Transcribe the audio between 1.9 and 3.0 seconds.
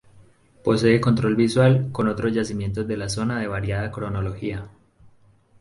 con otros yacimientos de